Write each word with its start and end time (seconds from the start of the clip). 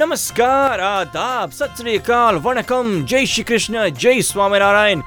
नमस्कार, 0.00 0.80
आदाब, 0.80 1.50
सत 1.50 1.74
वणकम, 2.44 3.04
जय 3.04 3.26
श्री 3.26 3.44
कृष्ण, 3.44 3.88
जय 3.88 4.22
स्वामीनारायण, 4.22 5.02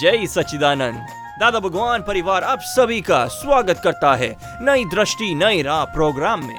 जय 0.00 0.26
सच्चिदानंद। 0.26 1.06
दादा 1.40 1.60
भगवान 1.60 2.02
परिवार 2.02 2.44
आप 2.44 2.58
सभी 2.60 3.00
का 3.00 3.26
स्वागत 3.26 3.80
करता 3.84 4.14
है 4.14 4.36
नई 4.60 4.84
दृष्टि, 4.84 5.34
नई 5.34 5.62
राह 5.62 5.84
प्रोग्राम 5.84 6.44
में। 6.44 6.58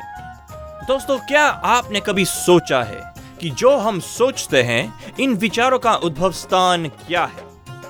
दोस्तों, 0.87 1.17
क्या 1.17 1.45
आपने 1.45 1.99
कभी 1.99 2.25
सोचा 2.25 2.83
है 2.83 3.13
कि 3.41 3.49
जो 3.49 3.77
हम 3.77 3.99
सोचते 3.99 4.63
हैं, 4.63 5.13
इन 5.19 5.33
विचारों 5.33 5.79
का 5.79 5.95
उद्भव 5.95 6.31
स्थान 6.31 6.87
क्या 6.87 7.25
है? 7.25 7.43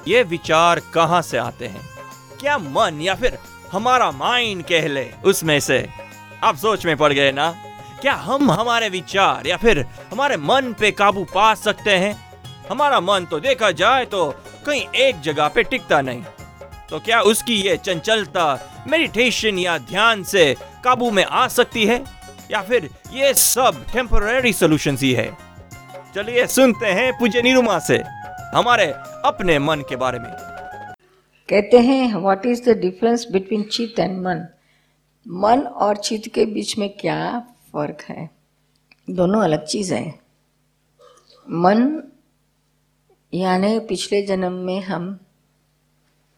ये 0.07 0.23
विचार 0.23 0.81
कहाँ 0.93 1.21
से 1.21 1.37
आते 1.37 1.65
हैं? 1.65 1.89
क्या 2.39 2.57
मन 2.57 3.01
या 3.01 3.15
फिर 3.15 3.39
हमारा 3.71 4.11
माइंड 4.11 4.63
कह 4.63 4.87
ले 4.87 5.13
उसमें 5.25 5.59
से? 5.59 5.89
आप 6.43 6.55
सोच 6.55 6.85
में 6.85 6.97
पड़ 6.97 7.13
गए 7.13 7.31
ना? 7.31 7.55
क्या 8.01 8.13
हम 8.13 8.51
हमारे 8.51 8.89
विचार 8.89 9.47
या 9.47 9.57
फिर 9.57 9.79
हमारे 10.11 10.37
मन 10.37 10.73
पे 10.79 10.91
काबू 10.91 11.23
पा 11.23 11.53
सकते 11.55 11.91
हैं? 11.91 12.15
हमारा 12.69 12.99
मन 12.99 13.25
तो 13.31 13.39
देखा 13.39 13.71
जाए 13.71 14.05
तो 14.05 14.29
कहीं 14.65 14.81
एक 14.95 15.21
जगह 15.21 15.47
पे 15.47 15.63
टिकता 15.63 16.01
नहीं। 16.01 16.23
तो 16.89 16.99
क्या 16.99 17.21
उसकी 17.21 17.55
ये 17.61 17.77
चंचलता 17.77 18.45
मेडिटेशन 18.89 19.59
या 19.59 19.77
ध्यान 19.77 20.23
से 20.23 20.55
काबू 20.83 21.11
में 21.11 21.23
आ 21.25 21.47
सकती 21.47 21.85
है? 21.85 22.03
या 22.51 22.61
फिर 22.61 22.89
ये 23.13 23.33
सब 23.33 23.83
टेम्पररी 23.93 24.53
सॉल्यूशंस 24.53 25.01
ही 25.01 25.13
है? 25.13 25.37
चलिए 26.15 26.47
सुनते 26.47 26.87
हैं 26.87 27.11
पूज्य 27.13 27.41
निरुमा 27.41 27.79
से 27.79 27.97
हमारे 28.55 28.85
अपने 29.25 29.59
मन 29.59 29.81
के 29.89 29.95
बारे 29.95 30.19
में। 30.19 30.31
कहते 31.49 31.79
हैं 31.79 32.13
what 32.15 32.45
is 32.45 32.69
the 32.69 32.77
difference 32.77 33.27
between 33.31 33.63
चित्त 33.63 33.99
एंड 33.99 34.17
मन? 34.17 34.47
मन 35.27 35.61
और 35.61 35.97
चित्त 35.97 36.33
के 36.35 36.45
बीच 36.45 36.77
में 36.77 36.89
क्या 36.89 37.47
फ़र्क 37.73 38.01
है। 38.01 38.29
दोनों 39.09 39.41
अलग 39.41 39.65
चीज़ 39.65 39.93
है। 39.93 40.19
मन, 41.47 42.03
यानी 43.33 43.79
पिछले 43.79 44.21
जन्म 44.21 44.53
में 44.53 44.79
हम 44.81 45.19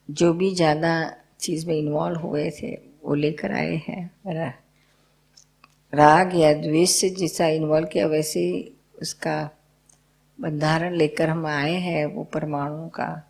जो 0.09 0.33
भी 0.33 0.55
ज़्यादा 0.55 0.91
चीज़ 1.39 1.67
में 1.67 1.75
इन्वॉल्व 1.75 2.19
हुए 2.19 2.49
थे, 2.51 2.75
वो 2.75 3.15
लेकर 3.15 3.51
आए 3.51 3.75
हैं। 3.87 4.11
राग 5.93 6.35
या 6.35 6.53
द्वेष 6.53 6.89
से 6.89 7.09
जैसा 7.09 7.47
इन्वॉल्व 7.47 7.87
किया, 7.87 8.07
वैसे 8.07 8.73
उसका 9.01 9.49
बंधारण 10.39 10.93
लेकर 10.93 11.29
हम 11.29 11.45
आए 11.45 11.73
हैं, 11.73 12.05
वो 12.05 12.23
परमाणु 12.23 12.87
का। 12.89 13.25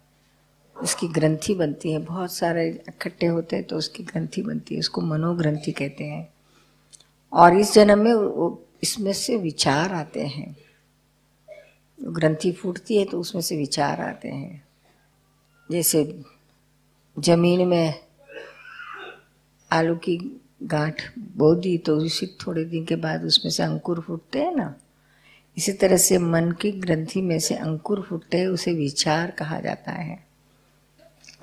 उसकी 0.75 1.07
ग्रंथि 1.07 1.53
बनती 1.53 1.91
है। 1.91 1.99
बहुत 1.99 2.33
सारे 2.33 2.67
इकट्ठे 2.89 3.25
होते 3.25 3.55
हैं 3.55 3.65
तो 3.65 3.77
उसकी 3.77 4.03
ग्रंथि 4.03 4.41
बनती 4.41 4.75
है। 4.75 4.79
उसको 4.79 5.01
मनोग्रंथि 5.01 5.71
कहते 5.71 6.03
हैं। 6.03 6.27
और 7.33 7.57
इस 7.57 7.73
जन्म 7.73 7.99
में 7.99 8.57
इसमें 8.83 9.13
से 9.13 9.37
विचार 9.37 9.91
आते 9.91 10.25
हैं। 10.27 10.55
ग्रंथि 11.99 12.51
फूटती 12.51 12.97
है 12.97 13.05
तो 13.05 13.19
उसमें 13.19 13.41
से 13.41 13.57
विचार 13.57 14.01
आते 14.01 14.27
हैं। 14.27 14.67
जैसे 15.71 16.03
ज़मीन 17.17 17.67
में 17.67 17.93
आलू 19.71 19.95
की 19.95 20.17
गांठ 20.63 21.01
बो 21.19 21.53
दी 21.55 21.77
तो 21.77 21.95
उसी 21.97 22.27
थोड़े 22.27 22.65
दिन 22.65 22.85
के 22.85 22.95
बाद 22.95 23.23
उसमें 23.23 23.51
से 23.51 23.63
अंकुर 23.63 23.99
फूटते 24.01 24.39
हैं 24.39 24.55
ना। 24.55 24.73
इसी 25.57 25.73
तरह 25.73 25.97
से 25.97 26.17
मन 26.17 26.51
की 26.51 26.71
ग्रंथि 26.71 27.21
में 27.21 27.39
से 27.39 27.55
अंकुर 27.55 28.01
फूटते 28.01 28.37
हैं, 28.37 28.47
उसे 28.47 28.73
विचार 28.73 29.31
कहा 29.31 29.59
जाता 29.59 29.91
है। 29.91 30.27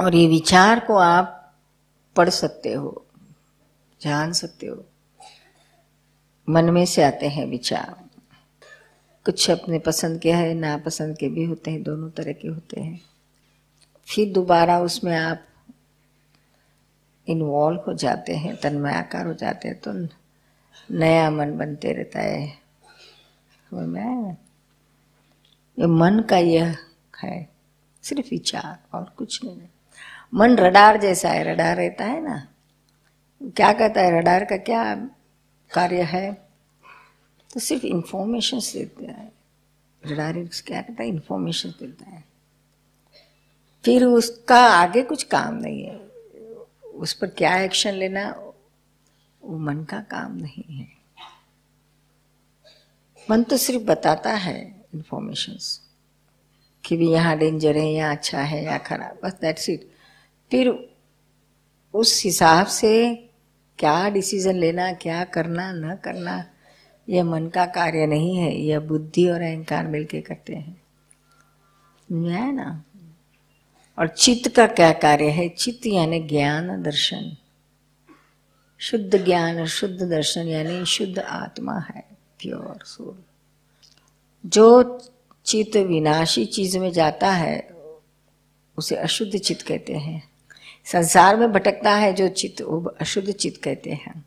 और 0.00 0.14
ये 0.14 0.26
विचार 0.28 0.80
को 0.80 0.96
आप 0.96 1.54
पढ़ 2.16 2.28
सकते 2.28 2.72
हो, 2.72 3.04
जान 4.00 4.32
सकते 4.32 4.66
हो। 4.66 4.84
मन 6.48 6.70
में 6.70 6.84
से 6.86 7.02
आते 7.02 7.28
हैं 7.28 7.46
विचार। 7.46 8.04
कुछ 9.24 9.50
अपने 9.50 9.78
पसंद 9.78 10.20
के 10.20 10.32
है, 10.32 10.54
नापसंद 10.54 11.16
के 11.18 11.28
भी 11.28 11.44
होते 11.44 11.70
हैं, 11.70 11.82
दोनों 11.82 12.10
तरह 12.10 12.32
के 12.32 12.48
होते 12.48 12.80
हैं। 12.80 13.00
फिर 14.06 14.32
दोबारा 14.32 14.78
उसमें 14.80 15.16
आप 15.16 15.42
इन्वॉल्व 17.28 17.80
हो 17.86 17.94
जाते 17.94 18.34
हैं, 18.34 18.56
तन्मयाकार 18.56 19.26
हो 19.26 19.34
जाते 19.34 19.68
हैं 19.68 19.80
तो 19.80 19.92
नया 20.90 21.30
मन 21.30 21.56
बनते 21.58 21.92
रहता 21.92 22.20
है। 22.20 22.46
ये 25.78 25.86
मन 25.86 26.24
का 26.30 26.38
यह 26.38 26.76
है, 27.22 27.48
सिर्फ़ 28.02 28.28
विचार 28.30 28.98
और 28.98 29.04
कुछ 29.16 29.44
नहीं। 29.44 29.56
है 29.56 29.70
मन 30.34 30.56
रडार 30.56 31.00
जैसा 31.00 31.28
है, 31.28 31.42
रडार 31.44 31.76
रहता 31.76 32.04
है 32.04 32.20
ना। 32.22 32.46
क्या 33.42 33.72
कहता 33.72 34.00
है, 34.00 34.20
रडार 34.20 34.44
का 34.44 34.56
क्या 34.56 35.08
कार्य 35.74 36.02
है 36.02 36.48
तो 37.54 37.60
सिर्फ़ 37.60 37.86
इंफॉर्मेशन 37.86 38.58
देता 38.58 39.12
है। 39.12 39.32
रडार 40.06 40.34
क्या 40.34 40.82
कहता 40.82 41.02
है? 41.02 41.08
इंफॉर्मेशन 41.08 41.68
देता 41.68 42.10
है। 42.10 42.24
फिर 43.84 44.04
उसका 44.04 44.60
आगे 44.66 45.02
कुछ 45.02 45.22
काम 45.22 45.54
नहीं 45.54 45.84
है। 45.84 45.96
उस 46.94 47.12
पर 47.12 47.26
क्या 47.26 47.56
एक्शन 47.56 47.94
लेना, 47.94 48.30
वो 49.42 49.58
मन 49.58 49.84
का 49.84 50.00
काम 50.00 50.36
नहीं 50.36 50.76
है। 50.76 50.88
मन 53.30 53.42
तो 53.42 53.56
सिर्फ़ 53.56 53.84
बताता 53.84 54.32
है 54.32 54.84
इंफॉर्मेशंस 54.94 55.80
कि 56.84 56.96
भी 56.96 57.10
यहाँ 57.10 57.38
डेंजर 57.38 57.76
है, 57.76 57.92
यहाँ 57.92 58.16
अच्छा 58.16 58.40
है 58.40 58.64
या 58.64 58.78
खराब, 58.78 59.18
बस 59.24 59.32
दैट्स 59.32 59.68
इट 59.70 59.90
फिर 60.50 60.94
उस 61.94 62.24
हिसाब 62.24 62.66
से 62.66 63.25
क्या 63.78 64.08
डिसीज़न 64.08 64.54
लेना, 64.54 64.92
क्या 64.92 65.24
करना, 65.24 65.72
न 65.72 65.96
करना 65.96 66.44
यह 67.08 67.24
मन 67.24 67.48
का 67.48 67.66
कार्य 67.66 68.06
नहीं 68.06 68.36
है 68.36 68.60
यह 68.60 68.80
बुद्धि 68.80 69.28
और 69.28 69.42
अहंकार 69.42 69.86
मिलके 69.86 70.20
करते 70.20 70.54
हैं। 70.54 70.82
है 72.12 72.52
ना? 72.52 72.84
और 73.98 74.08
चित्त 74.08 74.56
का 74.56 74.66
क्या 74.66 74.92
कार्य 74.92 75.24
है? 75.24 75.48
चित्त 75.48 75.86
यानी 75.86 76.20
ज्ञान 76.20 76.82
दर्शन। 76.82 77.36
शुद्ध 78.78 79.24
ज्ञान 79.24 79.66
शुद्ध 79.66 80.02
दर्शन 80.02 80.40
यानी 80.40 80.84
शुद्ध 80.84 81.18
आत्मा 81.18 81.78
है 81.78 82.04
प्योर 82.40 82.84
सोल 82.84 83.22
जो 84.46 84.98
चित्त 85.44 85.76
विनाशी 85.76 86.46
चीज़ 86.46 86.78
में 86.78 86.92
जाता 86.92 87.30
है, 87.30 87.70
उसे 88.76 88.96
अशुद्ध 88.96 89.38
चित्त 89.38 89.62
कहते 89.62 89.92
हैं। 89.92 90.35
संसार 90.92 91.36
में 91.36 91.52
भटकता 91.52 91.94
है 91.94 92.12
जो 92.12 92.28
चित्त, 92.28 92.62
वो 92.62 92.84
अशुद्ध 92.84 93.32
चित्त 93.32 93.62
कहते 93.62 93.90
हैं। 93.90 94.24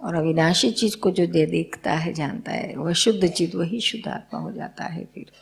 और 0.00 0.14
अविनाशी 0.14 0.70
चीज़ 0.70 0.96
को 0.96 1.10
जो 1.10 1.26
दे, 1.26 1.46
देखता 1.46 1.92
है, 1.92 2.12
जानता 2.12 2.52
है 2.52 2.76
वह 2.76 2.92
शुद्ध 2.92 3.28
चित्त, 3.28 3.54
वही 3.54 3.80
शुद्ध 3.80 4.08
आत्मा 4.08 4.40
हो 4.40 4.52
जाता 4.52 4.84
है 4.84 5.04
फिर। 5.04 5.32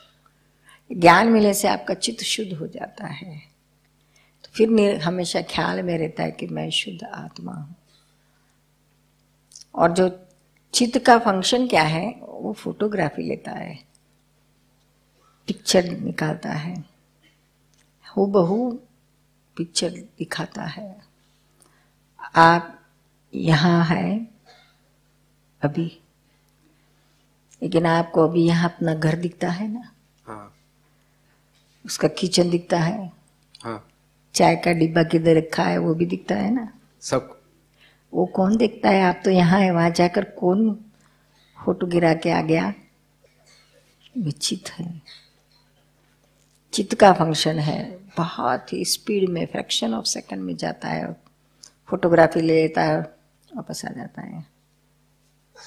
ज्ञान 0.93 1.29
मिलने 1.29 1.55
से 1.55 1.69
आपका 1.69 1.95
चित्त 1.95 2.23
शुद्ध 2.23 2.53
हो 2.53 2.67
जाता 2.67 3.07
है। 3.07 3.39
तो 4.45 4.49
फिर 4.55 5.01
हमेशा 5.01 5.43
ख्याल 5.43 5.83
में 5.83 5.99
रहता 5.99 6.23
है 6.23 6.31
कि 6.31 6.47
मैं 6.47 6.71
शुद्ध 6.71 7.05
आत्मा 7.05 7.53
हूँ। 7.53 7.77
और 9.75 9.93
जो 9.93 10.27
चित्त 10.75 10.99
का 10.99 11.19
फ़ंक्शन 11.19 11.67
क्या 11.67 11.83
है, 11.83 12.21
वो 12.23 12.53
फोटोग्राफी 12.53 13.23
लेता 13.23 13.51
है। 13.51 13.79
पिक्चर 15.47 15.85
निकालता 15.85 16.49
है। 16.49 16.85
हु 18.17 18.27
बहू 18.27 18.81
पिक्चर 19.57 19.91
दिखाता 19.91 20.63
है। 20.63 21.01
आप 22.37 22.81
यहाँ 23.35 23.85
है 23.85 24.29
अभी। 25.63 26.01
लेकिन 27.63 27.87
आपको 27.87 28.29
अभी 28.29 28.45
यहाँ 28.45 28.71
अपना 28.71 28.95
घर 28.95 29.17
दिखता 29.17 29.51
है 29.51 29.69
ना? 29.69 29.93
हाँ। 30.27 30.55
उसका 31.87 32.09
किचन 32.09 32.51
दिखता 32.51 32.79
है। 32.79 33.13
हाँ। 33.65 33.89
चाय 34.35 34.57
का 34.57 34.73
डिब्बा 34.73 35.03
किधर 35.03 35.37
रखा 35.37 35.65
है 35.65 35.79
वो 35.79 35.95
भी 35.95 36.07
दिखता 36.07 36.35
है 36.35 36.55
ना? 36.55 36.73
सब। 37.01 37.41
वो 38.15 38.27
कौन 38.27 38.57
देखता 38.57 38.89
है? 38.89 39.03
आप 39.03 39.23
तो 39.25 39.31
यहाँ 39.31 39.61
है 39.61 39.71
वहाँ 39.71 39.91
जाकर 39.91 40.25
कौन 40.25 40.75
फ़ोटो 41.65 41.87
गिरा 41.87 42.15
के 42.15 42.31
आ 42.31 42.43
गया? 42.43 42.75
विचित 44.19 44.71
है। 44.71 45.03
चित्त 46.73 46.95
का 46.95 47.13
फ़ंक्शन 47.13 47.59
है। 47.59 48.02
बहुत 48.17 48.73
ही 48.73 48.85
स्पीड 48.85 49.29
में 49.29 49.47
फ्रैक्शन 49.47 49.95
ऑफ़ 49.95 50.07
सेकंड 50.07 50.41
में 50.41 50.57
जाता 50.57 50.89
है 50.89 51.13
फोटोग्राफी 51.87 52.41
ले 52.41 52.63
लेता 52.63 52.83
है 52.83 53.01
वापस 53.57 53.85
आ 53.85 53.91
जाता 53.91 54.23
है। 54.23 54.45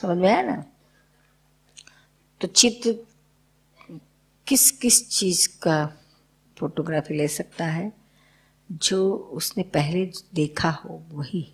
समझ 0.02 0.18
में 0.18 0.30
आया 0.30 0.42
ना? 0.42 0.66
तो 2.42 2.48
चित्र 2.48 2.96
किस 4.48 4.72
किस 4.72 5.10
चीज़ 5.10 5.48
का 5.62 5.86
फोटोग्राफी 6.58 7.14
ले 7.14 7.28
सकता 7.28 7.66
है? 7.66 7.94
जो 8.72 9.14
उसने 9.14 9.64
पहले 9.64 10.12
देखा 10.34 10.70
हो, 10.70 11.04
वही। 11.12 11.54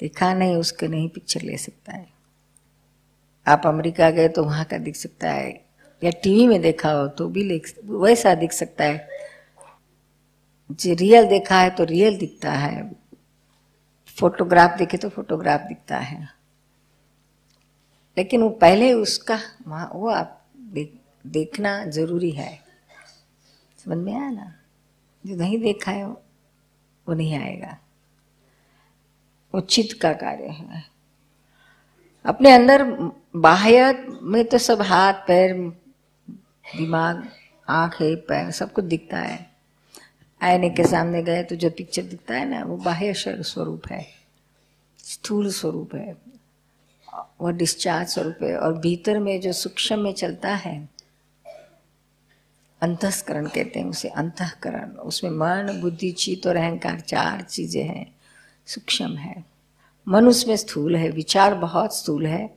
देखा 0.00 0.34
नहीं, 0.34 0.56
उसके 0.56 0.88
नहीं 0.88 1.08
पिक्चर 1.08 1.42
ले 1.42 1.56
सकता 1.56 1.92
है। 1.92 2.08
आप 3.46 3.62
अमेरिका 3.66 4.10
गए 4.10 4.28
तो 4.28 4.44
वहाँ 4.44 4.64
का 4.64 4.78
दिख 4.78 4.96
सकता 4.96 5.30
है, 5.30 5.64
या 6.04 6.10
टीवी 6.10 6.46
में 6.46 6.60
देखा 6.60 6.92
हो 6.92 7.08
तो 7.08 7.28
भी 7.28 7.44
ले 7.44 7.60
वैसा 7.84 8.34
दिख 8.34 8.52
सकता 8.52 8.84
है। 8.84 9.08
जो 10.72 10.94
रियल 10.94 11.28
देखा 11.28 11.60
है 11.60 11.70
तो 11.70 11.84
रियल 11.84 12.18
दिखता 12.18 12.52
है। 12.52 12.92
फोटोग्राफ 14.18 14.78
देखे 14.78 14.96
तो 14.96 15.08
फोटोग्राफ 15.08 15.60
दिखता 15.60 15.98
है। 15.98 16.28
लेकिन 18.18 18.42
वो 18.42 18.48
पहले 18.48 18.92
उसका 18.92 19.40
वहाँ 19.68 19.90
वो 19.94 20.10
आप 20.10 20.46
देख, 20.56 21.00
देखना 21.26 21.84
ज़रूरी 21.84 22.30
है। 22.30 22.60
समझ 23.84 23.98
में 23.98 24.20
आया 24.20 24.30
ना? 24.30 24.54
जो 25.26 25.36
नहीं 25.36 25.58
देखा 25.58 25.92
है 25.92 26.06
वो 26.06 27.14
नहीं 27.14 27.38
आएगा। 27.38 27.78
वो 29.54 29.60
चित्त 29.60 30.00
का 30.02 30.12
कार्य 30.12 30.48
है। 30.48 30.84
अपने 32.24 32.52
अंदर 32.52 32.84
बाह्य 33.36 34.06
में 34.22 34.44
तो 34.44 34.58
सब 34.58 34.82
हाथ 34.82 35.12
पैर 35.12 35.54
दिमाग 36.76 37.28
आँख 37.68 37.96
पैर 38.02 38.50
सब 38.50 38.72
कुछ 38.72 38.84
दिखता 38.84 39.18
है। 39.18 39.51
आईने 40.42 40.70
के 40.70 40.84
सामने 40.84 41.22
गए 41.22 41.42
तो 41.42 41.56
जो 41.56 41.70
पिक्चर 41.70 42.02
दिखता 42.02 42.34
है 42.34 42.48
ना, 42.48 42.62
वो 42.64 42.76
बाह्य 42.76 43.12
स्वरूप 43.16 43.86
है, 43.90 44.06
स्थूल 45.04 45.50
स्वरूप 45.52 45.94
है 45.94 46.16
वो 47.40 47.50
डिस्चार्ज 47.52 48.08
स्वरूप 48.08 48.42
है, 48.42 48.56
और 48.56 48.78
भीतर 48.78 49.18
में 49.18 49.40
जो 49.40 49.52
सूक्ष्म 49.52 49.98
में 49.98 50.12
चलता 50.12 50.54
है 50.56 50.76
अंतस्करण 52.82 53.46
कहते 53.46 53.80
हैं 53.80 53.86
उसे, 53.86 54.08
अंतकरण, 54.08 54.90
उसमें 54.90 55.30
मन, 55.30 55.78
बुद्धि, 55.82 56.10
चित्त 56.12 56.46
और 56.46 56.56
अहंकार 56.56 57.00
चार 57.00 57.42
चीज़ें 57.42 57.82
हैं, 57.84 58.06
सूक्ष्म 58.66 59.16
है। 59.16 59.44
मन 60.06 60.28
उसमें 60.28 60.56
स्थूल 60.56 60.96
है, 60.96 61.08
विचार 61.10 61.54
बहुत 61.54 61.96
स्थूल 61.96 62.26
है 62.26 62.50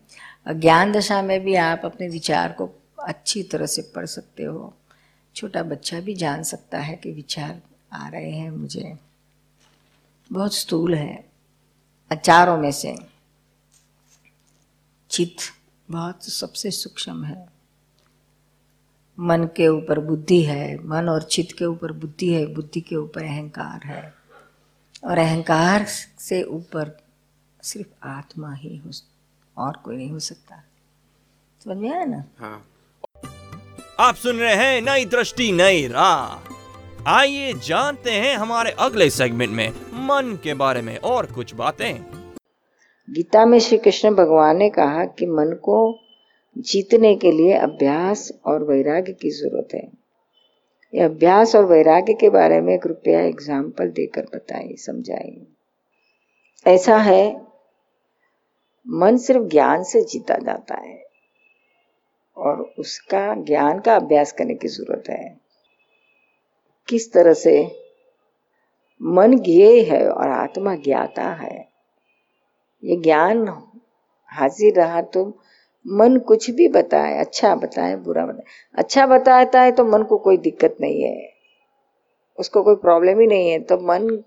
ज्ञान 0.48 0.92
दशा 0.92 1.22
में 1.22 1.40
भी 1.44 1.56
आप 1.56 1.82
अपने 1.86 2.08
विचार 2.10 2.52
को 2.52 2.70
अच्छी 3.00 3.44
तरह 3.44 3.66
से 3.66 3.82
पढ़ 3.96 4.06
सकते 4.08 4.44
हो। 4.44 4.74
छोटा 5.36 5.64
बच्चा 5.64 6.00
भी 6.00 6.16
जान 6.16 6.44
सकता 6.44 6.80
है 6.80 6.96
कि 6.96 7.12
विचार 7.12 7.62
आ 7.94 8.08
रहे 8.08 8.32
हैं 8.32 8.52
मुझे। 8.52 9.00
बहुत 10.32 10.56
स्थूल 10.56 10.96
है। 10.96 11.30
अचारों 12.12 12.58
में 12.58 12.72
से। 12.72 12.98
चित्त 15.10 15.54
बहुत 15.92 16.24
सबसे 16.24 16.72
सूक्ष्म 16.72 17.24
है। 17.24 17.50
मन 19.20 19.44
के 19.44 19.68
ऊपर 19.68 20.00
बुद्धि 20.00 20.44
है। 20.44 20.88
मन 20.88 21.10
और 21.10 21.24
चित्त 21.24 21.58
के 21.58 21.66
ऊपर 21.66 21.92
बुद्धि 21.92 22.34
है। 22.34 22.46
बुद्धि 22.46 22.82
के 22.82 22.96
ऊपर 22.96 23.24
अहंकार 23.24 23.84
है। 23.84 24.16
और 25.04 25.18
अहंकार 25.18 25.86
से 26.20 26.44
ऊपर 26.44 27.04
सिर्फ़ 27.64 28.06
आत्मा 28.06 28.54
ही 28.54 28.78
हो 28.78 28.92
और 29.58 29.78
कोई 29.78 29.98
नहीं 29.98 30.12
हो 30.12 30.20
सकता। 30.20 30.64
समझ 31.66 31.78
में 31.78 31.92
आया 31.92 32.06
ना? 32.06 32.24
हाँ। 32.40 32.68
आप 34.00 34.16
सुन 34.16 34.38
रहे 34.38 34.56
हैं 34.56 34.82
नई 34.82 35.06
दृष्टि, 35.06 35.52
नई 35.52 35.88
राह। 35.88 36.55
आइए 37.08 37.52
जानते 37.64 38.12
हैं 38.12 38.34
हमारे 38.36 38.72
अगले 38.80 39.10
सेगमेंट 39.10 39.52
में, 39.52 39.70
मन 40.06 40.38
के 40.44 40.54
बारे 40.54 40.82
में 40.82 40.98
और 41.00 41.26
कुछ 41.26 41.54
बातें। 41.56 41.94
गीता 43.08 43.46
में 43.46 43.58
श्री 43.60 43.78
कृष्ण 43.78 44.14
भगवान 44.16 44.58
ने 44.58 44.70
कहा 44.70 45.04
कि 45.20 45.26
मन 45.26 45.54
को 45.64 45.78
जीतने 46.56 47.16
के 47.16 47.32
लिए 47.32 47.54
अभ्यास 47.58 48.32
और 48.46 48.64
वैराग्य 48.64 49.14
की 49.14 49.30
ज़रूरत 49.32 49.74
है। 49.74 49.84
ये 50.94 51.02
अभ्यास 51.02 51.56
और 51.56 51.66
वैराग्य 51.66 52.14
के 52.14 52.30
बारे 52.30 52.60
में 52.62 52.78
कृपया 52.80 53.22
एग्ज़ाम्पल 53.22 53.92
देकर 53.92 54.26
बताइए 54.36 54.76
समझाइए 54.78 55.46
ऐसा 56.66 56.98
है, 56.98 57.36
मन 58.86 59.18
सिर्फ़ 59.20 59.48
ज्ञान 59.48 59.84
से 59.84 60.02
जीता 60.04 60.38
जाता 60.44 60.82
है 60.82 61.02
और 62.38 62.70
उसका 62.80 63.34
ज्ञान 63.44 63.80
का 63.80 63.96
अभ्यास 63.96 64.32
करने 64.32 64.56
की 64.56 64.68
ज़रूरत 64.68 65.10
है। 65.10 65.45
किस 66.88 67.14
तरह 67.14 67.34
से 67.34 67.82
मन 69.02 69.40
ज्ञेय 69.40 69.82
है 69.82 70.10
और 70.10 70.28
आत्मा 70.28 70.76
ज्ञाता 70.76 71.24
है? 71.24 71.70
ये 72.84 72.96
ज्ञान 72.96 73.48
हाजिर 74.30 74.76
रहा 74.76 75.02
तो 75.02 75.40
मन 75.88 76.18
कुछ 76.18 76.50
भी 76.52 76.68
बताए 76.68 77.18
अच्छा 77.18 77.56
बताए, 77.56 77.96
बुरा 77.96 78.26
बताए। 78.26 78.44
अच्छा 78.76 79.06
बताता 79.08 79.62
है 79.62 79.72
तो 79.72 79.86
मन 79.86 80.04
को 80.04 80.18
कोई 80.18 80.38
दिक्कत 80.38 80.78
नहीं 80.82 81.02
है। 81.04 81.30
उसको 82.40 82.64
कोई 82.64 82.76
प्रॉब्लम 82.76 83.20
ही 83.20 83.28
नहीं 83.28 83.50
है। 83.50 83.60
तो 83.60 83.78
मन 83.78 84.24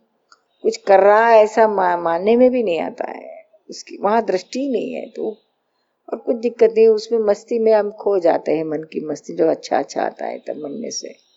कुछ 0.63 0.77
कर 0.77 1.01
रहा 1.01 1.27
है 1.29 1.43
ऐसा 1.43 1.69
मानने 1.97 2.37
में 2.37 2.51
भी 2.51 2.63
नहीं 2.63 2.81
आता 2.81 3.11
है। 3.11 3.45
उसकी 3.71 3.99
वहाँ 4.03 4.25
दृष्टि 4.25 4.69
नहीं 4.69 4.95
है 4.95 5.07
तो। 5.11 5.37
और 6.13 6.19
कुछ 6.19 6.37
दिक्कत 6.37 6.75
नहीं, 6.77 6.87
उसमें 6.87 7.19
मस्ती 7.19 7.59
में 7.59 7.73
हम 7.73 7.91
खो 7.91 8.19
जाते 8.19 8.57
हैं 8.57 8.65
मन 8.65 8.83
की 8.83 9.05
मस्ती, 9.07 9.35
जो 9.35 9.47
अच्छा 9.47 9.79
अच्छा 9.79 10.03
आता 10.03 10.27
है 10.27 10.39
तब 10.39 10.57
मन 10.57 10.71
में 10.71 10.91
से। 10.91 11.28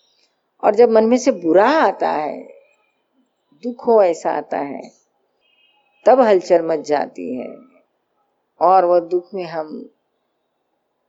और 0.64 0.76
जब 0.76 0.90
मन 0.90 1.04
में 1.04 1.18
से 1.18 1.32
बुरा 1.32 1.70
आता 1.70 2.10
है, 2.10 2.44
दुख 3.64 3.88
हो 3.88 4.04
ऐसा 4.04 4.32
आता 4.32 4.58
है, 4.58 4.92
तब 6.06 6.20
हलचल 6.20 6.62
मच 6.66 6.80
जाती 6.80 7.36
है 7.36 7.58
और 8.62 8.86
वह 8.86 9.00
दुख 9.00 9.34
में 9.34 9.44
हम 9.44 9.90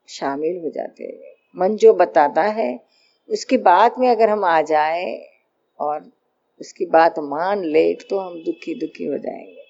शामिल 0.09 0.61
हो 0.65 0.71
जाते 0.71 1.05
हैं। 1.05 1.21
मन 1.57 1.77
जो 1.77 1.95
बताता 1.95 2.43
है, 2.43 2.81
उसकी 3.31 3.57
बात 3.57 3.99
में 3.99 4.09
अगर 4.09 4.29
हम 4.29 4.45
आ 4.45 4.63
जाए 4.63 5.29
और 5.79 6.13
उसकी 6.61 6.87
बात 6.87 7.19
मान 7.19 7.65
ले 7.65 7.95
तो 7.95 8.19
हम 8.19 8.45
दुखी 8.45 8.75
दुखी 8.75 9.05
हो 9.05 9.19
जाएँगे। 9.19 9.63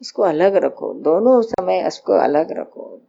उसको 0.00 0.22
अलग 0.22 0.56
रखो, 0.56 0.94
दोनों 0.94 1.42
समय 1.42 1.84
उसको 1.86 2.12
अलग 2.12 2.52
रखो। 2.52 3.00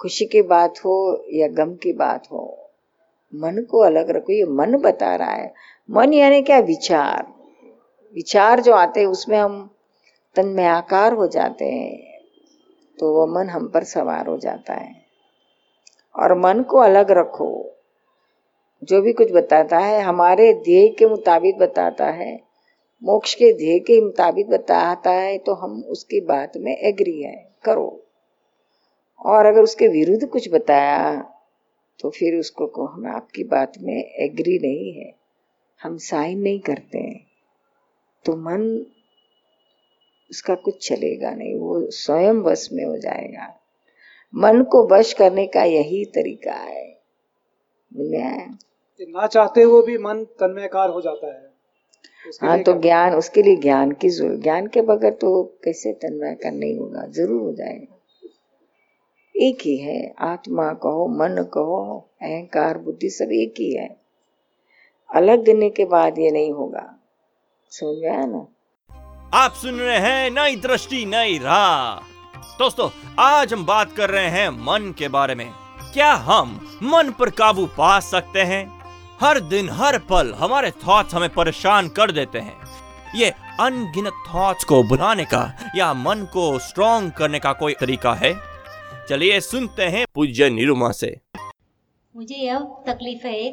खुशी 0.00 0.24
की 0.24 0.42
बात 0.42 0.78
हो 0.78 1.24
या 1.32 1.48
गम 1.48 1.74
की 1.74 1.92
बात 1.92 2.26
हो 2.32 2.65
मन 3.34 3.66
को 3.70 3.78
अलग 3.78 4.10
रखो, 4.10 4.32
ये 4.32 4.44
मन 4.44 4.76
बता 4.76 5.16
रहा 5.16 5.30
है। 5.30 5.54
मन 5.90 6.12
यानी 6.12 6.42
क्या? 6.42 6.58
विचार। 6.58 7.32
विचार 8.14 8.60
जो 8.60 8.72
आते 8.72 9.00
हैं, 9.00 9.06
उसमें 9.06 9.38
हम 9.38 9.70
तन 10.34 10.46
में 10.46 10.64
आकार 10.64 11.12
हो 11.12 11.26
जाते 11.26 11.64
हैं 11.64 12.16
तो 12.98 13.12
वो 13.12 13.26
मन 13.26 13.48
हम 13.50 13.68
पर 13.68 13.84
सवार 13.84 14.26
हो 14.26 14.36
जाता 14.36 14.74
है। 14.74 14.94
और 16.16 16.38
मन 16.38 16.62
को 16.62 16.78
अलग 16.78 17.10
रखो। 17.10 17.72
जो 18.84 19.02
भी 19.02 19.12
कुछ 19.12 19.32
बताता 19.32 19.78
है, 19.78 20.00
हमारे 20.02 20.52
ध्येय 20.54 20.88
के 20.88 21.06
मुताबिक 21.06 21.58
बताता 21.58 22.06
है। 22.06 22.40
मोक्ष 23.02 23.34
के 23.34 23.52
ध्येय 23.52 23.78
के 23.78 24.00
मुताबिक 24.00 24.48
बताता 24.48 25.10
है 25.10 25.38
तो 25.38 25.54
हम 25.54 25.84
उसकी 25.88 26.20
बात 26.20 26.52
में 26.56 26.76
एग्री 26.76 27.22
है, 27.22 27.48
करो। 27.64 28.02
और 29.24 29.46
अगर 29.46 29.60
उसके 29.60 29.88
विरुद्ध 29.88 30.26
कुछ 30.26 30.52
बताया 30.52 31.32
तो 32.00 32.10
फिर 32.10 32.34
उसको 32.34 32.66
को 32.66 32.86
हम 32.86 33.06
आपकी 33.06 33.44
बात 33.44 33.72
में 33.82 34.04
एग्री 34.04 34.58
नहीं 34.58 34.92
है। 34.92 35.12
हम 35.82 35.96
साइन 35.96 36.38
नहीं 36.38 36.60
करते 36.60 36.98
हैं। 36.98 37.26
तो 38.24 38.36
मन 38.36 38.86
उसका 40.30 40.54
कुछ 40.54 40.88
चलेगा 40.88 41.30
नहीं 41.30 41.54
वो 41.54 41.90
स्वयं 41.90 42.42
वश 42.42 42.68
में 42.72 42.84
हो 42.84 42.96
जाएगा। 42.96 43.60
मन 44.34 44.62
को 44.62 44.86
वश 44.86 45.12
करने 45.12 45.46
का 45.46 45.62
यही 45.62 46.04
तरीका 46.04 46.52
है। 46.52 47.00
ना 49.00 49.26
चाहते 49.26 49.62
हुए 49.62 49.82
भी 49.82 49.98
मन 49.98 50.24
तन्मयकार 50.24 50.90
हो 50.90 51.00
जाता 51.00 51.26
है। 51.26 51.52
हाँ 52.42 52.62
तो 52.62 52.72
ज्ञान 52.80 53.14
उसके 53.14 53.42
लिए 53.42 53.56
ज्ञान 53.56 53.92
की 53.92 54.08
ज़रूरत 54.08 54.40
ज्ञान 54.40 54.66
के 54.66 54.82
बगैर 54.82 55.12
तो 55.12 55.58
कैसे 55.64 55.92
तन्मय 55.92 56.34
कर 56.34 56.52
नहीं 56.52 56.78
होगा? 56.78 57.06
ज़रूर 57.06 57.42
हो 57.42 57.52
जाएगा। 57.52 57.95
एक 59.36 59.58
ही 59.64 59.76
है। 59.76 60.14
आत्मा 60.20 60.72
कहो, 60.72 61.08
मन 61.08 61.42
कहो, 61.42 62.08
अहंकार, 62.22 62.78
बुद्धि 62.78 63.10
सब 63.10 63.32
एक 63.32 63.54
ही 63.58 63.74
है। 63.74 63.96
अलग 65.14 65.44
देने 65.44 65.70
के 65.70 65.84
बाद 65.84 66.18
ये 66.18 66.30
नहीं 66.30 66.52
होगा। 66.52 66.94
समझ 67.70 68.04
आया 68.04 68.26
ना? 68.26 68.46
आप 69.34 69.52
सुन 69.52 69.74
रहे 69.74 69.98
हैं 69.98 70.30
नई 70.30 70.56
दृष्टि, 70.56 71.04
नई 71.06 71.38
राह। 71.38 72.00
दोस्तों, 72.58 72.90
आज 73.18 73.52
हम 73.52 73.66
बात 73.66 73.92
कर 73.92 74.10
रहे 74.10 74.28
हैं 74.28 74.48
मन 74.48 74.94
के 74.98 75.08
बारे 75.08 75.34
में। 75.34 75.50
क्या 75.92 76.12
हम 76.12 76.78
मन 76.82 77.14
पर 77.18 77.30
काबू 77.30 77.66
पा 77.66 78.00
सकते 78.00 78.40
हैं? 78.40 78.80
हर 79.20 79.40
दिन, 79.40 79.68
हर 79.70 79.98
पल 79.98 80.34
हमारे 80.34 80.70
थॉट्स 80.70 81.14
हमें 81.14 81.34
परेशान 81.34 81.88
कर 81.88 82.12
देते 82.12 82.38
हैं। 82.38 82.56
ये 83.14 83.30
अनगिनत 83.60 84.12
थॉट्स 84.34 84.64
को 84.64 84.82
बुलाने 84.82 85.24
का 85.24 85.72
या 85.76 85.94
मन 85.94 86.28
को 86.32 86.58
स्ट्रॉन्ग 86.58 87.12
करने 87.12 87.38
का 87.38 87.52
कोई 87.52 87.74
तरीका 87.74 88.14
है? 88.14 88.45
चलिए 89.08 89.40
सुनते 89.40 89.82
हैं 89.84 90.04
पूज्य 90.14 90.48
निरुमा 90.50 90.90
से। 90.92 91.16
मुझे 92.14 92.34
यह 92.36 92.58
तकलीफ़ 92.86 93.26
है 93.26 93.48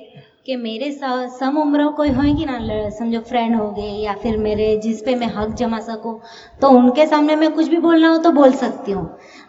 कि 0.46 0.56
मेरे 0.56 0.92
सम 0.92 1.58
उम्र 1.58 1.88
कोई 1.98 2.10
होएगी 2.10 2.46
ना 2.46 2.90
समझो 2.92 3.20
फ्रेंड 3.22 3.56
हो 3.56 3.70
गए 3.72 3.92
या 3.98 4.14
फिर 4.14 4.38
मेरे 4.38 4.76
जिस 4.78 5.02
पे 5.02 5.16
मैं 5.16 5.28
हक 5.36 5.50
जमा 5.56 5.80
सकूँ 5.82 6.20
तो 6.62 6.70
उनके 6.70 7.06
सामने 7.08 7.36
मैं 7.36 7.52
कुछ 7.52 7.68
भी 7.68 7.78
बोलना 7.78 8.10
हो 8.10 8.18
तो 8.18 8.32
बोल 8.32 8.54
सकती 8.54 8.92
हूँ। 8.92 9.06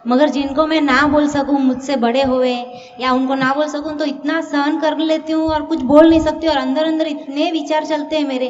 मगर 0.07 0.29
जिनको 0.29 0.65
मैं 0.67 0.81
ना 0.81 1.01
बोल 1.07 1.27
सकूँ 1.27 1.59
मुझसे 1.61 1.95
बड़े 1.95 2.23
हुए 2.23 2.53
या 3.01 3.11
उनको 3.11 3.35
ना 3.35 3.53
बोल 3.53 3.67
सकूँ 3.69 3.97
तो 3.97 4.05
इतना 4.05 4.39
सहन 4.43 4.79
कर 4.81 4.97
लेती 4.99 5.33
हूँ 5.33 5.49
और 5.49 5.65
कुछ 5.65 5.81
बोल 5.83 6.09
नहीं 6.09 6.19
सकती 6.19 6.47
और 6.47 6.57
अंदर 6.57 6.85
अंदर 6.85 7.07
इतने 7.07 7.51
विचार 7.51 7.85
चलते 7.85 8.17
हैं 8.17 8.27
मेरे 8.27 8.49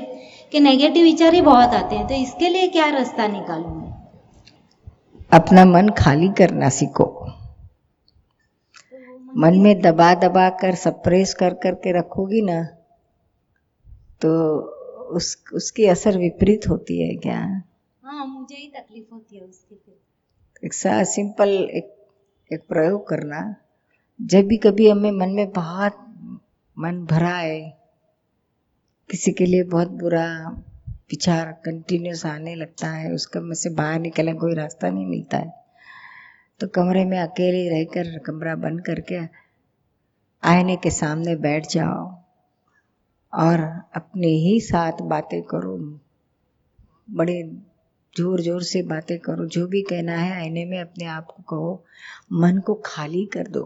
कि 0.51 0.59
नेगेटिव 0.59 1.03
विचार 1.03 1.33
ही 1.33 1.41
बहुत 1.41 1.73
आते 1.73 1.95
हैं। 1.95 2.07
तो 2.07 2.15
इसके 2.15 2.49
लिए 2.49 2.67
क्या 2.67 2.89
रास्ता 2.89 3.27
निकालूं 3.27 3.69
मैं? 3.71 3.93
अपना 5.31 5.65
मन 5.65 5.89
खाली 5.97 6.29
करना 6.37 6.69
सीखो। 6.71 7.05
मन 9.35 9.57
में 9.59 9.81
दबा 9.81 10.13
दबा 10.15 10.49
कर 10.49 10.75
सप्रेस 10.75 11.33
कर 11.33 11.53
कर 11.53 11.75
के 11.75 11.91
रखोगी 11.91 12.41
ना 12.41 12.61
तो 14.21 14.31
उस 15.15 15.35
उसकी 15.53 15.85
असर 15.85 16.17
विपरीत 16.17 16.67
होती 16.69 17.01
है 17.01 17.15
क्या? 17.15 17.39
हाँ 18.03 18.25
मुझे 18.25 18.55
ही 18.55 18.67
तकलीफ़ 18.67 19.13
होती 19.13 19.37
है 19.37 19.41
उसकी 19.41 19.75
एक 20.63 20.73
सा 20.73 21.03
सिंपल 21.03 21.49
एक 21.49 21.91
एक 22.51 22.61
प्रयोग 22.69 23.07
करना। 23.07 23.41
जब 24.19 24.47
भी 24.47 24.57
कभी 24.57 24.89
हमें 24.89 25.11
मन 25.11 25.29
में 25.29 25.51
बहुत 25.51 25.97
मन 26.77 27.05
भरा 27.05 27.35
है 27.35 27.59
किसी 29.09 29.31
के 29.31 29.45
लिए 29.45 29.63
बहुत 29.63 29.91
बुरा 29.99 30.27
विचार 31.11 31.51
कंटिन्यूस 31.65 32.25
आने 32.25 32.55
लगता 32.55 32.87
है 32.89 33.13
उसका 33.13 33.41
में 33.41 33.55
से 33.55 33.69
बाहर 33.69 33.99
निकलने 33.99 34.33
कोई 34.33 34.55
रास्ता 34.55 34.89
नहीं 34.89 35.05
मिलता 35.05 35.37
है। 35.37 35.64
तो 36.59 36.67
कमरे 36.67 37.03
में 37.05 37.17
अकेले 37.19 37.67
रहकर 37.69 38.17
कमरा 38.19 38.55
बंद 38.55 38.81
करके 38.85 39.19
आईने 40.43 40.75
के 40.75 40.89
सामने 40.89 41.35
बैठ 41.35 41.67
जाओ 41.69 42.03
और 43.33 43.59
अपने 43.95 44.27
ही 44.27 44.59
साथ 44.59 45.01
बातें 45.01 45.41
करो। 45.43 45.77
बड़े 47.09 47.41
ज़ोर 48.15 48.41
ज़ोर 48.41 48.63
से 48.63 48.81
बातें 48.83 49.17
करो। 49.19 49.45
जो 49.45 49.65
भी 49.67 49.81
कहना 49.81 50.17
है 50.17 50.31
आईने 50.33 50.65
में 50.65 50.79
अपने 50.79 51.05
आप 51.05 51.27
को 51.27 51.43
कहो। 51.49 51.83
मन 52.33 52.59
को 52.59 52.73
खाली 52.85 53.25
कर 53.25 53.47
दो। 53.47 53.63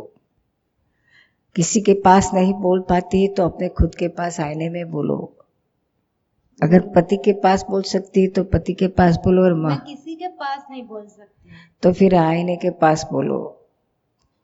किसी 1.55 1.81
के 1.81 1.93
पास 1.93 2.31
नहीं 2.33 2.53
बोल 2.53 2.81
पाती 2.89 3.21
है 3.21 3.27
तो 3.33 3.43
अपने 3.43 3.69
खुद 3.69 3.95
के 3.95 4.07
पास 4.07 4.39
आईने 4.39 4.69
में 4.69 4.89
बोलो। 4.91 5.17
अगर 6.63 6.79
पति 6.95 7.17
के 7.17 7.33
पास 7.33 7.65
बोल 7.69 7.81
सकती 7.81 8.21
है 8.21 8.27
तो 8.27 8.43
पति 8.43 8.73
के 8.73 8.87
पास 8.87 9.15
बोलो 9.15 9.43
और 9.43 9.53
माँ। 9.53 9.77
किसी 9.77 10.15
के 10.15 10.27
पास 10.27 10.65
नहीं 10.71 10.83
बोल 10.83 11.05
सकती। 11.07 11.49
तो 11.83 11.91
फिर 11.93 12.15
आईने 12.15 12.55
के 12.55 12.69
पास 12.69 13.07
बोलो। 13.11 13.39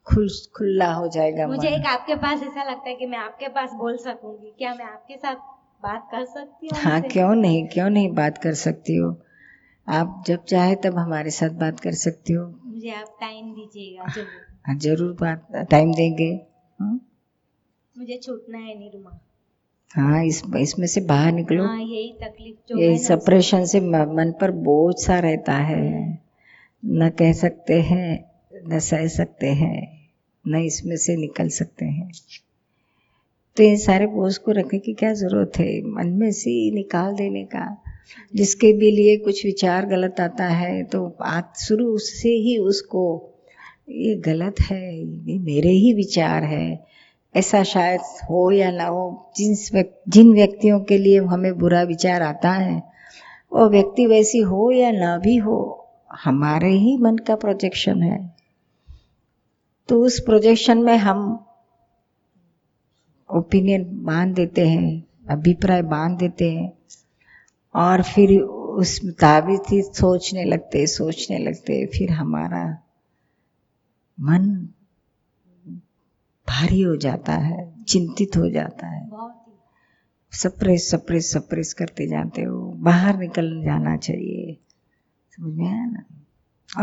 खुल 0.08 0.28
खुला 0.56 0.92
हो 0.94 1.08
जाएगा 1.08 1.48
मुझे 1.48 1.70
एक 1.70 1.86
आपके 1.86 2.16
पास 2.16 2.44
ऐसा 2.44 2.64
लगता 2.64 2.90
है 2.90 2.96
कि 2.96 3.06
मैं 3.06 3.18
आपके 3.18 3.48
पास 3.48 3.74
बोल 3.74 3.98
सकूँगी। 3.98 4.54
क्या 4.58 4.74
मैं 4.76 4.86
आपके 4.86 5.18
साथ 5.18 5.36
बात 5.84 6.08
कर 6.12 6.26
सकती 6.26 6.68
हूँ 6.68 6.82
हाँ 6.84 7.02
क्यों 7.02 7.34
नहीं 7.36 7.68
क्यों 7.68 7.90
नहीं 7.90 8.14
बात 8.14 8.38
कर 8.38 8.54
सकती 8.54 8.96
हो? 8.96 9.16
आप 9.88 10.24
जब 10.28 10.44
चाहे 10.44 10.76
तब 10.76 10.98
हमारे 10.98 11.30
साथ 11.30 11.50
बात 11.50 11.80
कर 11.80 11.94
सकती 11.94 12.34
हो। 12.34 12.46
मुझे 12.66 12.92
आप 12.92 13.18
टाइम 13.22 13.54
दीजिएगा 13.54 14.08
ज़रूर। 14.14 14.46
हाँ 14.68 14.76
ज़रूर 14.76 15.12
बात 15.14 15.68
टाइम 15.72 15.94
देंगे। 15.94 16.32
हाँ? 16.80 17.00
मुझे 17.98 18.18
छूटना 18.24 18.58
है 18.58 18.80
निरुमा। 18.80 19.20
हाँ 19.96 20.24
इस 20.26 20.42
इसमें 20.60 20.88
से 20.88 21.02
बाहर 21.02 21.32
निकलो। 21.32 21.64
हाँ 21.64 21.80
यही 21.82 22.12
तकलीफ़ 22.22 22.56
जो 22.70 22.80
ये 22.80 22.98
सप्रेशन 22.98 23.66
से 23.66 23.80
मन 23.82 24.34
पर 24.42 24.52
बोझ 24.52 24.96
सा 24.96 25.20
रहता 25.20 25.54
है। 25.54 25.84
न 26.84 27.10
कह 27.10 27.32
सकते 27.34 27.82
हैं 27.82 28.10
न 28.68 28.80
सह 28.80 29.08
सकते 29.08 29.48
हैं 29.54 29.78
न 30.46 30.56
इसमें 30.56 30.96
से 30.98 31.16
निकल 31.16 31.50
सकते 31.50 31.86
हैं। 31.86 32.10
तो 33.58 33.64
इन 33.64 33.78
सारे 33.78 34.08
बोझ 34.08 34.38
को 34.38 34.52
रखने 34.52 34.80
की 34.80 34.94
क्या 34.94 35.14
ज़रूरत 35.14 35.58
है? 35.60 35.82
मन 35.82 36.08
में 36.08 36.32
से 36.32 36.50
ही 36.50 36.72
निकाल 36.72 37.16
देने 37.16 37.44
का। 37.46 37.66
जिसके 38.36 38.72
भी 38.74 38.92
लिए 38.92 39.18
कुछ 39.18 39.46
विचार 39.46 39.86
गलत 39.86 40.20
आता 40.20 40.48
है 40.48 40.84
तो 40.84 41.06
बात 41.20 41.58
शुरू 41.58 41.98
से 41.98 42.30
ही 42.30 42.58
उसको 42.58 43.04
ये 43.90 44.16
गलत 44.16 44.56
है 44.62 44.84
ये 44.96 45.38
मेरे 45.40 45.70
ही 45.70 45.94
विचार 45.94 46.44
है। 46.44 46.95
ऐसा 47.36 47.64
शायद 47.64 48.02
हो 48.02 48.52
या 48.52 48.72
ना 48.72 48.86
हो, 48.86 49.32
जिन 49.38 49.56
जिन 50.10 50.34
व्यक्तियों 50.34 50.80
के 50.80 50.98
लिए 50.98 51.20
हमें 51.20 51.58
बुरा 51.58 51.84
विचार 51.84 52.22
आता 52.22 52.52
है, 52.52 52.84
वो 53.54 53.70
व्यक्ति 53.70 54.06
वैसी 54.06 54.40
हो 54.40 54.72
या 54.72 54.92
ना 54.92 55.18
भी 55.18 55.36
हो, 55.38 55.88
हमारे 56.24 56.70
ही 56.70 56.98
मन 56.98 57.18
का 57.18 57.36
प्रोजेक्शन 57.36 58.04
है। 58.04 58.36
तो 59.90 60.02
उस 60.02 60.20
प्रोजेक्शन 60.20 60.78
में 60.78 60.98
हम 60.98 61.48
ओपिनियन 63.30 63.86
बाँध 64.06 64.36
देते 64.36 64.68
हैं, 64.68 65.04
अभिप्राय 65.30 65.82
बाँध 65.82 66.18
देते 66.18 66.52
हैं, 66.52 66.74
और 67.76 68.02
फिर 68.02 68.40
उस 68.42 69.00
मुताबिक 69.06 69.62
ही 69.70 69.82
सोचने 69.82 70.44
लगते 70.44 70.88
सोचने 70.88 71.38
लगते, 71.38 71.86
फिर 71.86 72.12
हमारा 72.12 72.78
मन 74.20 74.70
भारी 76.48 76.82
हो 76.82 76.96
जाता 76.96 77.34
है 77.34 77.84
चिंतित 77.84 78.38
हो 78.38 78.50
जाता 78.50 78.88
है। 78.88 79.10
सप्रेस 80.32 80.92
सप्रेस 80.92 81.32
सप्रेस 81.32 81.74
करते 81.74 82.08
जाते 82.08 82.42
हो। 82.42 82.60
बाहर 82.62 83.18
निकल 83.18 83.64
जाना 83.64 83.98
चाहिए। 83.98 84.58
समझ 85.30 85.58
में 85.58 85.68
आया 85.68 85.86
ना? 85.86 86.04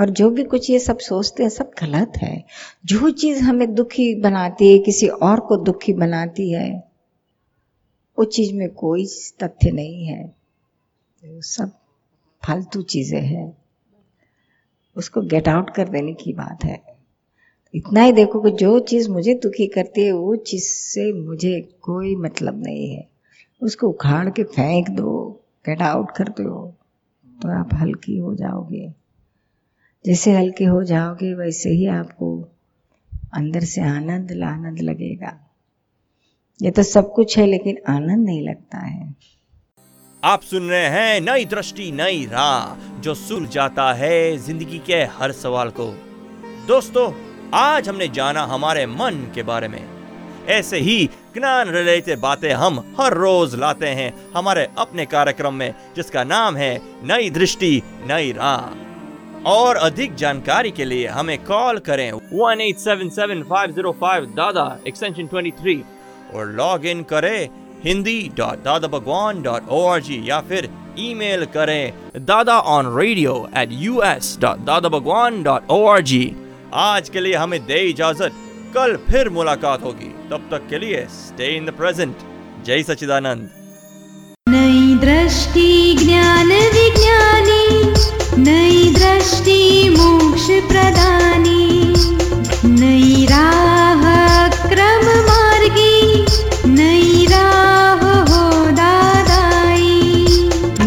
और 0.00 0.10
जो 0.10 0.30
भी 0.30 0.44
कुछ 0.44 0.70
ये 0.70 0.78
सब 0.78 0.98
सोचते 0.98 1.42
हैं 1.42 1.50
सब 1.50 1.70
गलत 1.80 2.12
है। 2.16 2.44
जो 2.84 3.10
चीज़ 3.10 3.42
हमें 3.42 3.74
दुखी 3.74 4.14
बनाती 4.14 4.72
है 4.72 4.78
किसी 4.78 5.08
और 5.08 5.40
को 5.40 5.56
दुखी 5.56 5.92
बनाती 5.92 6.52
है 6.52 6.92
वो 8.18 8.24
चीज़ 8.24 8.54
में 8.54 8.68
कोई 8.70 9.06
तथ्य 9.42 9.70
नहीं 9.70 10.04
है। 10.06 10.24
वो 11.24 11.40
सब 11.40 11.72
फालतू 12.46 12.82
चीज़ें 12.82 13.22
हैं। 13.22 13.58
उसको 14.96 15.22
गेट 15.22 15.48
आउट 15.48 15.70
कर 15.70 15.88
देने 15.88 16.14
की 16.14 16.32
बात 16.32 16.64
है। 16.64 16.91
इतना 17.74 18.02
ही 18.02 18.12
देखो 18.12 18.40
कि 18.40 18.50
जो 18.50 18.78
चीज़ 18.80 19.08
मुझे 19.10 19.34
दुखी 19.34 19.66
करती 19.66 20.04
है, 20.04 20.12
वो 20.12 20.36
चीज़ 20.36 20.64
से 20.64 21.12
मुझे 21.12 21.60
कोई 21.82 22.14
मतलब 22.16 22.62
नहीं 22.62 22.88
है। 22.90 23.08
उसको 23.62 23.88
उखाड़ 23.88 24.28
के 24.30 24.42
फेंक 24.44 24.88
दो 24.88 25.28
गेट 25.66 25.82
आउट 25.82 26.10
कर 26.16 26.28
दो 26.28 26.74
तो 27.42 27.48
आप 27.50 27.74
हल्की 27.74 28.16
हो 28.18 28.34
जाओगे। 28.34 28.92
जैसे 30.04 30.32
हल्के 30.32 30.64
हो 30.64 30.82
जाओगे, 30.84 31.32
वैसे 31.34 31.70
ही 31.70 31.86
आपको 31.86 32.36
अंदर 33.34 33.64
से 33.64 33.80
आनंद 33.80 34.32
आनंद 34.44 34.80
लगेगा। 34.80 35.38
ये 36.60 36.70
तो 36.70 36.82
सब 36.82 37.12
कुछ 37.12 37.38
है, 37.38 37.46
लेकिन 37.46 37.78
आनंद 37.88 38.24
नहीं 38.26 38.42
लगता 38.42 38.78
है। 38.78 39.14
आप 40.22 40.42
सुन 40.42 40.68
रहे 40.68 40.86
हैं 40.86 41.20
नई 41.20 41.44
दृष्टि, 41.44 41.90
नई 41.92 42.24
राह, 42.26 43.00
जो 43.00 43.14
सुल 43.14 43.46
जाता 43.48 43.92
है 43.94 44.36
ज़िंदगी 44.38 44.78
के 44.78 45.02
हर 45.12 45.32
सवाल 45.32 45.70
को। 45.70 45.92
दोस्तों 46.68 47.10
आज 47.54 47.88
हमने 47.88 48.06
जाना 48.08 48.42
हमारे 48.44 48.84
मन 48.86 49.16
के 49.34 49.42
बारे 49.42 49.68
में। 49.68 49.80
ऐसे 50.48 50.78
ही 50.78 51.04
ज्ञान 51.34 51.68
रिलेटेड 51.70 52.20
बातें 52.20 52.52
हम 52.52 52.78
हर 53.00 53.14
रोज 53.14 53.54
लाते 53.54 53.88
हैं 53.88 54.12
हमारे 54.34 54.66
अपने 54.78 55.04
कार्यक्रम 55.06 55.54
में, 55.54 55.74
जिसका 55.96 56.24
नाम 56.24 56.56
है 56.56 56.80
नई 57.04 57.30
दृष्टि, 57.30 57.82
नई 58.06 58.32
राह। 58.32 59.50
और 59.50 59.76
अधिक 59.76 60.14
जानकारी 60.14 60.70
के 60.70 60.84
लिए 60.84 61.06
हमें 61.08 61.38
कॉल 61.44 61.78
करें 61.86 62.10
one 62.12 62.60
eight 62.60 62.78
seven 62.78 63.08
seven 63.10 63.42
five 63.42 63.72
zero 63.72 63.92
five 64.00 64.26
दादा 64.36 64.66
एक्सटेंशन 64.88 65.26
ट्वेंटी 65.26 65.50
थ्री 65.60 65.82
और 66.34 66.50
लॉग 66.52 66.86
इन 66.86 67.02
करें 67.10 67.48
Hindi 67.84 68.20
dot 68.36 68.62
Dada 68.64 68.88
Bhagwan 68.88 69.42
dot 69.42 69.68
O 69.68 69.86
R 69.86 70.00
G 70.00 70.22
या 70.28 70.40
फिर 70.48 70.68
ईमेल 70.98 71.44
करें 71.54 71.92
Dada 72.26 72.58
on 72.74 72.96
radio 72.98 73.34
at 73.58 73.68
U 73.72 74.00
S 74.04 74.36
dot 74.40 74.64
Dada 74.66 74.88
Bhagwan 74.88 75.42
dot 75.42 75.70
O 75.70 75.84
R 75.86 76.00
G 76.12 76.24
आज 76.74 77.08
के 77.08 77.20
लिए 77.20 77.34
हमें 77.34 77.60
दे 77.60 77.78
इजाज़त। 77.78 78.32
कल 78.74 78.96
फिर 79.10 79.28
मुलाकात 79.28 79.82
होगी। 79.82 80.14
तब 80.30 80.48
तक 80.50 80.68
के 80.70 80.78
लिए 80.78 81.06
स्टे 81.10 81.56
इन 81.56 81.66
द 81.66 81.70
प्रेजेंट 81.70 82.16
जय 82.66 82.82
सचिदानंद 82.82 83.48
नई 84.48 84.94
दृष्टि 84.96 85.94
ज्ञान 85.94 86.46
विज्ञानी। 86.46 87.66
नई 88.42 88.92
दृष्टि 88.92 89.88
मोक्ष 89.98 90.46
प्रदानी। 90.68 91.94
नई 92.64 93.26
राह 93.26 94.02
क्रम 94.68 95.06
मार्गी। 95.28 96.26
नई 96.68 97.26
राह 97.26 98.04
हो 98.22 98.70
दादाई। 98.70 100.26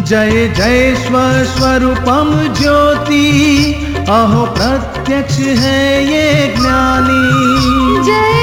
जय 0.02 0.48
जय 0.58 0.96
स्व 0.96 1.22
स्वरूपम 1.46 2.54
ज्योति। 2.54 3.28
अहो 4.10 4.46
प्रत्यक्ष 5.06 5.38
है 5.62 6.04
ये 6.04 6.56
ज्ञानी। 6.56 8.04
जय 8.06 8.35